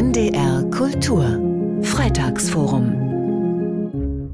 NDR 0.00 0.64
Kultur 0.70 1.38
Freitagsforum 1.82 4.32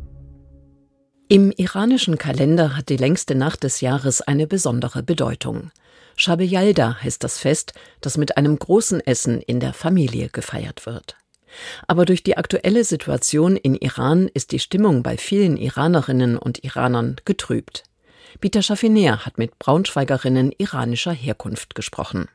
im 1.28 1.50
iranischen 1.50 2.18
Kalender 2.18 2.76
hat 2.76 2.88
die 2.88 2.96
längste 2.96 3.34
Nacht 3.34 3.64
des 3.64 3.80
Jahres 3.80 4.22
eine 4.22 4.46
besondere 4.46 5.02
Bedeutung. 5.02 5.72
Shabe 6.14 6.44
Yalda 6.44 7.02
heißt 7.02 7.24
das 7.24 7.40
Fest, 7.40 7.72
das 8.00 8.16
mit 8.16 8.36
einem 8.36 8.56
großen 8.56 9.00
Essen 9.00 9.40
in 9.40 9.58
der 9.58 9.72
Familie 9.72 10.28
gefeiert 10.28 10.86
wird. 10.86 11.16
Aber 11.88 12.04
durch 12.04 12.22
die 12.22 12.36
aktuelle 12.36 12.84
Situation 12.84 13.56
in 13.56 13.74
Iran 13.74 14.30
ist 14.32 14.52
die 14.52 14.60
Stimmung 14.60 15.02
bei 15.02 15.16
vielen 15.16 15.56
Iranerinnen 15.56 16.38
und 16.38 16.62
Iranern 16.62 17.16
getrübt. 17.24 17.82
Bita 18.38 18.62
Schafiner 18.62 19.26
hat 19.26 19.36
mit 19.36 19.58
Braunschweigerinnen 19.58 20.52
iranischer 20.56 21.12
Herkunft 21.12 21.74
gesprochen. 21.74 22.28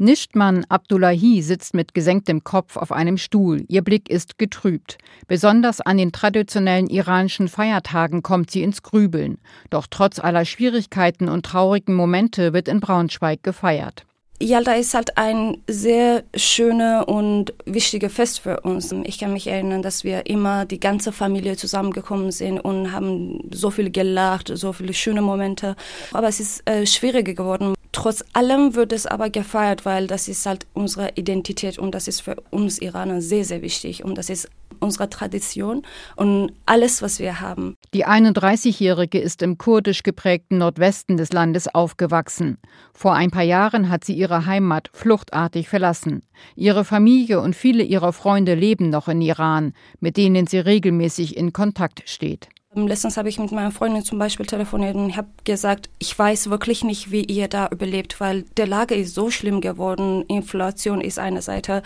Nishtman 0.00 0.64
Abdullahi 0.68 1.42
sitzt 1.42 1.74
mit 1.74 1.92
gesenktem 1.92 2.44
Kopf 2.44 2.76
auf 2.76 2.92
einem 2.92 3.18
Stuhl. 3.18 3.64
Ihr 3.66 3.82
Blick 3.82 4.08
ist 4.08 4.38
getrübt. 4.38 4.96
Besonders 5.26 5.80
an 5.80 5.98
den 5.98 6.12
traditionellen 6.12 6.86
iranischen 6.86 7.48
Feiertagen 7.48 8.22
kommt 8.22 8.52
sie 8.52 8.62
ins 8.62 8.84
Grübeln. 8.84 9.38
Doch 9.70 9.88
trotz 9.90 10.20
aller 10.20 10.44
Schwierigkeiten 10.44 11.28
und 11.28 11.44
traurigen 11.44 11.96
Momente 11.96 12.52
wird 12.52 12.68
in 12.68 12.78
Braunschweig 12.78 13.42
gefeiert. 13.42 14.04
Yalda 14.40 14.74
ist 14.74 14.94
halt 14.94 15.18
ein 15.18 15.64
sehr 15.66 16.22
schöner 16.36 17.08
und 17.08 17.52
wichtiger 17.64 18.08
Fest 18.08 18.38
für 18.38 18.60
uns. 18.60 18.92
Ich 19.02 19.18
kann 19.18 19.32
mich 19.32 19.48
erinnern, 19.48 19.82
dass 19.82 20.04
wir 20.04 20.26
immer 20.26 20.64
die 20.64 20.78
ganze 20.78 21.10
Familie 21.10 21.56
zusammengekommen 21.56 22.30
sind 22.30 22.60
und 22.60 22.92
haben 22.92 23.40
so 23.52 23.72
viel 23.72 23.90
gelacht, 23.90 24.52
so 24.54 24.72
viele 24.72 24.94
schöne 24.94 25.22
Momente. 25.22 25.74
Aber 26.12 26.28
es 26.28 26.38
ist 26.38 26.70
äh, 26.70 26.86
schwieriger 26.86 27.34
geworden. 27.34 27.74
Trotz 27.98 28.24
allem 28.32 28.76
wird 28.76 28.92
es 28.92 29.06
aber 29.06 29.28
gefeiert, 29.28 29.84
weil 29.84 30.06
das 30.06 30.28
ist 30.28 30.46
halt 30.46 30.68
unsere 30.72 31.10
Identität 31.16 31.80
und 31.80 31.96
das 31.96 32.06
ist 32.06 32.20
für 32.20 32.36
uns 32.52 32.78
Iraner 32.78 33.20
sehr, 33.20 33.44
sehr 33.44 33.60
wichtig 33.60 34.04
und 34.04 34.16
das 34.16 34.30
ist 34.30 34.48
unsere 34.78 35.10
Tradition 35.10 35.82
und 36.14 36.52
alles, 36.64 37.02
was 37.02 37.18
wir 37.18 37.40
haben. 37.40 37.74
Die 37.92 38.06
31-Jährige 38.06 39.18
ist 39.18 39.42
im 39.42 39.58
kurdisch 39.58 40.04
geprägten 40.04 40.58
Nordwesten 40.58 41.16
des 41.16 41.32
Landes 41.32 41.74
aufgewachsen. 41.74 42.58
Vor 42.94 43.14
ein 43.14 43.32
paar 43.32 43.42
Jahren 43.42 43.88
hat 43.88 44.04
sie 44.04 44.14
ihre 44.14 44.46
Heimat 44.46 44.90
fluchtartig 44.92 45.68
verlassen. 45.68 46.22
Ihre 46.54 46.84
Familie 46.84 47.40
und 47.40 47.56
viele 47.56 47.82
ihrer 47.82 48.12
Freunde 48.12 48.54
leben 48.54 48.90
noch 48.90 49.08
in 49.08 49.20
Iran, 49.20 49.72
mit 49.98 50.16
denen 50.16 50.46
sie 50.46 50.58
regelmäßig 50.58 51.36
in 51.36 51.52
Kontakt 51.52 52.04
steht. 52.08 52.48
Letztens 52.86 53.16
habe 53.16 53.28
ich 53.28 53.38
mit 53.38 53.50
meiner 53.50 53.72
Freundin 53.72 54.04
zum 54.04 54.18
Beispiel 54.18 54.46
telefoniert 54.46 54.94
und 54.94 55.16
habe 55.16 55.28
gesagt, 55.44 55.88
ich 55.98 56.16
weiß 56.16 56.50
wirklich 56.50 56.84
nicht, 56.84 57.10
wie 57.10 57.24
ihr 57.24 57.48
da 57.48 57.68
überlebt, 57.70 58.20
weil 58.20 58.42
der 58.56 58.66
Lage 58.66 58.94
ist 58.94 59.14
so 59.14 59.30
schlimm 59.30 59.60
geworden. 59.60 60.24
Inflation 60.28 61.00
ist 61.00 61.18
eine 61.18 61.42
Seite. 61.42 61.82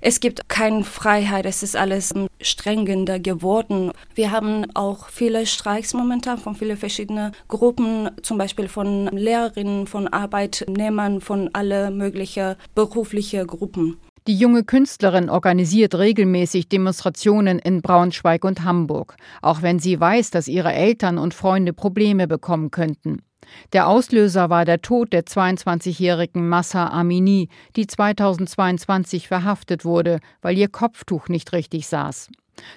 Es 0.00 0.20
gibt 0.20 0.48
keine 0.48 0.84
Freiheit. 0.84 1.46
Es 1.46 1.62
ist 1.62 1.76
alles 1.76 2.12
strengender 2.40 3.18
geworden. 3.18 3.92
Wir 4.14 4.30
haben 4.30 4.66
auch 4.74 5.08
viele 5.08 5.46
Streiks 5.46 5.94
momentan 5.94 6.38
von 6.38 6.56
vielen 6.56 6.76
verschiedenen 6.76 7.32
Gruppen, 7.48 8.10
zum 8.22 8.38
Beispiel 8.38 8.68
von 8.68 9.06
Lehrerinnen, 9.06 9.86
von 9.86 10.08
Arbeitnehmern, 10.08 11.20
von 11.20 11.50
alle 11.52 11.90
möglichen 11.90 12.56
beruflichen 12.74 13.46
Gruppen. 13.46 13.98
Die 14.26 14.38
junge 14.38 14.64
Künstlerin 14.64 15.28
organisiert 15.28 15.94
regelmäßig 15.96 16.70
Demonstrationen 16.70 17.58
in 17.58 17.82
Braunschweig 17.82 18.42
und 18.44 18.64
Hamburg, 18.64 19.16
auch 19.42 19.60
wenn 19.60 19.78
sie 19.78 20.00
weiß, 20.00 20.30
dass 20.30 20.48
ihre 20.48 20.72
Eltern 20.72 21.18
und 21.18 21.34
Freunde 21.34 21.74
Probleme 21.74 22.26
bekommen 22.26 22.70
könnten. 22.70 23.20
Der 23.74 23.86
Auslöser 23.86 24.48
war 24.48 24.64
der 24.64 24.80
Tod 24.80 25.12
der 25.12 25.24
22-jährigen 25.24 26.48
Massa 26.48 26.88
Amini, 26.88 27.50
die 27.76 27.86
2022 27.86 29.28
verhaftet 29.28 29.84
wurde, 29.84 30.20
weil 30.40 30.56
ihr 30.56 30.68
Kopftuch 30.68 31.28
nicht 31.28 31.52
richtig 31.52 31.86
saß. 31.86 32.30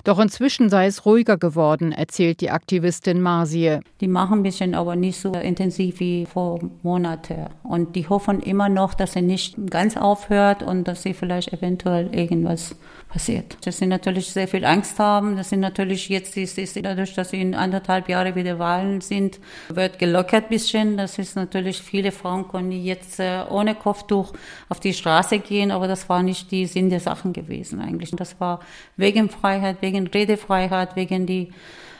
Doch 0.03 0.20
inzwischen 0.20 0.70
sei 0.70 0.88
es 0.88 1.06
ruhiger 1.06 1.38
geworden, 1.38 1.92
erzählt 1.92 2.42
die 2.42 2.50
Aktivistin 2.50 3.22
Marsie. 3.22 3.79
Die 4.01 4.07
machen 4.07 4.40
ein 4.40 4.44
bisschen, 4.44 4.75
aber 4.75 4.96
nicht 4.96 5.19
so 5.19 5.31
intensiv 5.34 6.00
wie 6.00 6.25
vor 6.25 6.59
Monaten. 6.84 7.47
Und 7.63 7.96
die 7.96 8.07
hoffen 8.07 8.40
immer 8.40 8.69
noch, 8.69 8.94
dass 8.94 9.13
sie 9.13 9.22
nicht 9.22 9.56
ganz 9.69 9.97
aufhört 9.97 10.63
und 10.63 10.88
dass 10.88 11.03
sie 11.03 11.13
vielleicht 11.13 11.53
eventuell 11.53 12.13
irgendwas 12.13 12.75
passiert. 13.09 13.57
Dass 13.66 13.78
sie 13.78 13.88
natürlich 13.88 14.31
sehr 14.31 14.47
viel 14.47 14.66
Angst 14.66 15.00
haben. 15.00 15.38
Das 15.38 15.50
sind 15.50 15.62
natürlich 15.62 16.09
jetzt, 16.09 16.38
dadurch, 16.38 17.13
dass 17.13 17.30
sie 17.30 17.41
in 17.41 17.56
anderthalb 17.56 18.09
Jahre 18.09 18.35
wieder 18.35 18.59
Wahlen 18.59 19.01
sind, 19.01 19.40
wird 19.69 20.00
gelockert 20.00 20.46
ein 20.46 20.50
bisschen. 20.50 20.97
Das 20.97 21.18
ist 21.18 21.35
natürlich, 21.35 21.81
viele 21.81 22.12
Frauen 22.12 22.47
können 22.47 22.72
jetzt 22.72 23.19
äh, 23.19 23.44
ohne 23.50 23.75
Kopftuch 23.75 24.34
auf 24.69 24.80
die 24.80 24.94
Straße 24.94 25.40
gehen, 25.40 25.72
aber 25.72 25.88
das 25.88 26.09
war 26.09 26.24
nicht 26.24 26.51
die 26.51 26.66
Sinn 26.66 26.90
der 26.90 27.00
Sachen 27.00 27.34
gewesen 27.34 27.81
eigentlich. 27.81 28.12
Das 28.12 28.40
war 28.40 28.59
wegen 28.97 29.30
Freiheit 29.30 29.66
Freiheit, 29.67 29.81
wegen 29.81 30.07
Redefreiheit, 30.07 30.95
wegen 30.95 31.25
die 31.25 31.50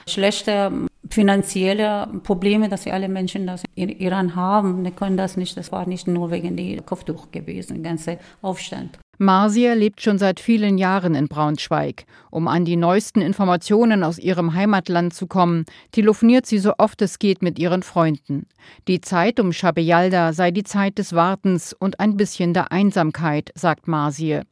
schlechten 0.06 0.88
finanziellen 1.10 2.22
Probleme, 2.22 2.68
dass 2.68 2.82
sie 2.82 2.92
alle 2.92 3.08
Menschen 3.08 3.46
das 3.46 3.62
in 3.74 3.88
Iran 3.88 4.34
haben. 4.34 4.84
Die 4.84 4.90
können 4.90 5.16
das 5.16 5.36
nicht. 5.36 5.56
Das 5.56 5.72
war 5.72 5.86
nicht 5.86 6.06
nur 6.06 6.30
wegen 6.30 6.56
die 6.56 6.80
Kopftuch 6.84 7.30
gewesen, 7.30 7.82
der 7.82 7.92
ganze 7.92 8.18
Aufstand. 8.42 8.98
Marsia 9.20 9.72
lebt 9.72 10.00
schon 10.00 10.18
seit 10.18 10.38
vielen 10.38 10.78
Jahren 10.78 11.16
in 11.16 11.26
Braunschweig. 11.26 12.04
Um 12.30 12.46
an 12.46 12.64
die 12.64 12.76
neuesten 12.76 13.20
Informationen 13.20 14.04
aus 14.04 14.18
ihrem 14.18 14.54
Heimatland 14.54 15.12
zu 15.12 15.26
kommen, 15.26 15.64
telefoniert 15.90 16.46
sie 16.46 16.58
so 16.58 16.74
oft 16.78 17.02
es 17.02 17.18
geht 17.18 17.42
mit 17.42 17.58
ihren 17.58 17.82
Freunden. 17.82 18.46
Die 18.86 19.00
Zeit 19.00 19.40
um 19.40 19.52
Shabeyalda 19.52 20.32
sei 20.32 20.52
die 20.52 20.62
Zeit 20.62 20.98
des 20.98 21.14
Wartens 21.14 21.72
und 21.72 21.98
ein 21.98 22.16
bisschen 22.16 22.54
der 22.54 22.70
Einsamkeit, 22.70 23.50
sagt 23.56 23.88
Marsie. 23.88 24.42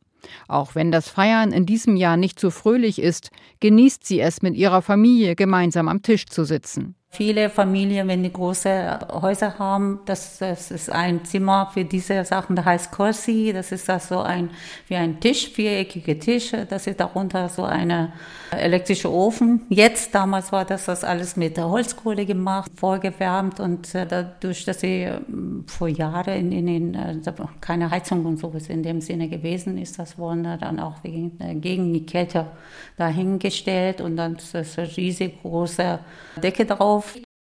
Auch 0.48 0.74
wenn 0.74 0.92
das 0.92 1.08
Feiern 1.08 1.52
in 1.52 1.66
diesem 1.66 1.96
Jahr 1.96 2.16
nicht 2.16 2.38
so 2.40 2.50
fröhlich 2.50 3.00
ist, 3.00 3.30
genießt 3.60 4.04
sie 4.04 4.20
es, 4.20 4.42
mit 4.42 4.56
ihrer 4.56 4.82
Familie 4.82 5.36
gemeinsam 5.36 5.88
am 5.88 6.02
Tisch 6.02 6.26
zu 6.26 6.44
sitzen. 6.44 6.94
Viele 7.16 7.48
Familien, 7.48 8.08
wenn 8.08 8.22
die 8.22 8.32
große 8.32 8.98
Häuser 9.22 9.58
haben, 9.58 10.00
das, 10.04 10.36
das 10.36 10.70
ist 10.70 10.90
ein 10.90 11.24
Zimmer 11.24 11.70
für 11.72 11.82
diese 11.82 12.22
Sachen, 12.26 12.56
das 12.56 12.66
heißt 12.66 12.92
Corsi, 12.92 13.52
das 13.54 13.72
ist 13.72 13.88
das 13.88 14.08
so 14.08 14.18
ein, 14.20 14.50
wie 14.88 14.96
ein 14.96 15.18
Tisch, 15.18 15.48
viereckige 15.48 16.18
Tisch, 16.18 16.52
das 16.68 16.86
ist 16.86 17.00
darunter 17.00 17.48
so 17.48 17.64
eine 17.64 18.12
elektrische 18.50 19.10
Ofen. 19.10 19.62
Jetzt, 19.70 20.14
damals 20.14 20.52
war 20.52 20.66
das, 20.66 20.84
das 20.84 21.04
alles 21.04 21.36
mit 21.36 21.56
der 21.56 21.70
Holzkohle 21.70 22.26
gemacht, 22.26 22.70
vorgewärmt 22.76 23.60
und 23.60 23.94
äh, 23.94 24.06
dadurch, 24.06 24.66
dass 24.66 24.80
sie 24.80 25.04
ähm, 25.04 25.64
vor 25.66 25.88
Jahren 25.88 26.52
in, 26.52 26.68
in 26.68 26.94
äh, 26.94 27.16
keine 27.62 27.90
Heizung 27.90 28.26
und 28.26 28.38
sowas 28.38 28.68
in 28.68 28.82
dem 28.82 29.00
Sinne 29.00 29.28
gewesen 29.28 29.78
ist, 29.78 29.98
das 29.98 30.18
wurde 30.18 30.58
dann 30.60 30.80
auch 30.80 31.02
wegen, 31.02 31.40
äh, 31.40 31.54
gegen 31.54 31.94
die 31.94 32.04
Kälte 32.04 32.46
dahingestellt 32.98 34.02
und 34.02 34.16
dann 34.16 34.36
ist 34.36 34.54
das 34.54 34.76
riesig 34.98 35.40
große 35.40 35.98
Decke 36.42 36.66
drauf 36.66 37.05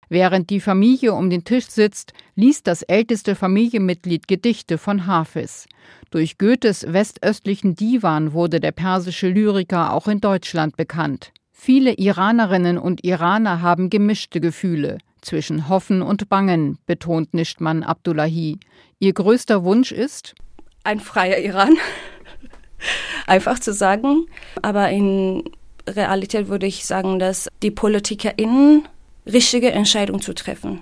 Während 0.09 0.49
die 0.49 0.59
Familie 0.59 1.13
um 1.13 1.29
den 1.29 1.43
Tisch 1.43 1.67
sitzt, 1.67 2.13
liest 2.35 2.65
das 2.65 2.81
älteste 2.81 3.35
Familienmitglied 3.35 4.27
Gedichte 4.27 4.77
von 4.77 5.05
Hafiz. 5.05 5.67
Durch 6.09 6.39
Goethes 6.39 6.91
westöstlichen 6.91 7.75
Divan 7.75 8.33
wurde 8.33 8.59
der 8.59 8.71
persische 8.71 9.29
Lyriker 9.29 9.93
auch 9.93 10.07
in 10.07 10.19
Deutschland 10.19 10.75
bekannt. 10.75 11.31
Viele 11.51 11.93
Iranerinnen 11.93 12.79
und 12.79 13.03
Iraner 13.03 13.61
haben 13.61 13.89
gemischte 13.89 14.39
Gefühle 14.39 14.97
zwischen 15.21 15.69
Hoffen 15.69 16.01
und 16.01 16.29
Bangen, 16.29 16.77
betont 16.85 17.33
Nishtman 17.33 17.83
Abdullahi. 17.83 18.57
Ihr 18.99 19.13
größter 19.13 19.63
Wunsch 19.63 19.91
ist? 19.91 20.35
Ein 20.83 20.99
freier 20.99 21.37
Iran. 21.37 21.75
Einfach 23.27 23.59
zu 23.59 23.73
sagen. 23.73 24.25
Aber 24.61 24.89
in 24.89 25.43
Realität 25.87 26.47
würde 26.47 26.65
ich 26.65 26.85
sagen, 26.85 27.19
dass 27.19 27.49
die 27.61 27.71
PolitikerInnen 27.71 28.87
richtige 29.31 29.71
Entscheidungen 29.71 30.21
zu 30.21 30.33
treffen 30.33 30.81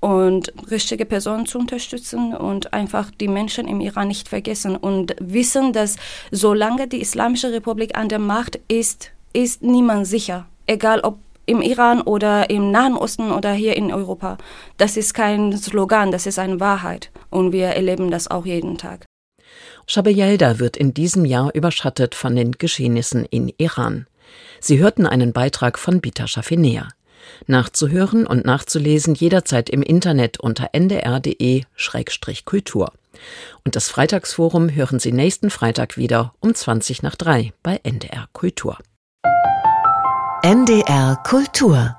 und 0.00 0.52
richtige 0.70 1.04
Personen 1.04 1.46
zu 1.46 1.58
unterstützen 1.58 2.34
und 2.34 2.72
einfach 2.72 3.10
die 3.10 3.28
Menschen 3.28 3.68
im 3.68 3.80
Iran 3.80 4.08
nicht 4.08 4.28
vergessen 4.28 4.76
und 4.76 5.14
wissen, 5.20 5.72
dass 5.72 5.96
solange 6.30 6.88
die 6.88 7.00
Islamische 7.00 7.52
Republik 7.52 7.96
an 7.96 8.08
der 8.08 8.18
Macht 8.18 8.58
ist, 8.68 9.12
ist 9.32 9.62
niemand 9.62 10.06
sicher, 10.06 10.46
egal 10.66 11.00
ob 11.00 11.18
im 11.46 11.60
Iran 11.60 12.00
oder 12.02 12.50
im 12.50 12.70
Nahen 12.70 12.96
Osten 12.96 13.30
oder 13.30 13.52
hier 13.52 13.76
in 13.76 13.92
Europa. 13.92 14.38
Das 14.76 14.96
ist 14.96 15.14
kein 15.14 15.56
Slogan, 15.56 16.10
das 16.10 16.26
ist 16.26 16.38
eine 16.38 16.60
Wahrheit 16.60 17.10
und 17.30 17.52
wir 17.52 17.68
erleben 17.68 18.10
das 18.10 18.28
auch 18.28 18.46
jeden 18.46 18.78
Tag. 18.78 19.06
Shabeyelda 19.86 20.58
wird 20.58 20.76
in 20.76 20.94
diesem 20.94 21.24
Jahr 21.24 21.54
überschattet 21.54 22.14
von 22.14 22.36
den 22.36 22.52
Geschehnissen 22.52 23.24
in 23.24 23.52
Iran. 23.58 24.06
Sie 24.60 24.78
hörten 24.78 25.06
einen 25.06 25.32
Beitrag 25.32 25.78
von 25.78 26.00
Bita 26.00 26.26
Schafinea. 26.26 26.88
Nachzuhören 27.46 28.26
und 28.26 28.44
nachzulesen 28.44 29.14
jederzeit 29.14 29.70
im 29.70 29.82
Internet 29.82 30.40
unter 30.40 30.70
ndr.de-kultur. 30.72 32.92
Und 33.64 33.76
das 33.76 33.88
Freitagsforum 33.88 34.74
hören 34.74 34.98
Sie 34.98 35.12
nächsten 35.12 35.50
Freitag 35.50 35.96
wieder 35.96 36.34
um 36.40 36.52
20 36.54 37.02
nach 37.02 37.16
3 37.16 37.52
bei 37.62 37.80
NDR 37.82 38.28
Kultur. 38.32 38.78
NDR 40.42 41.16
Kultur 41.24 41.96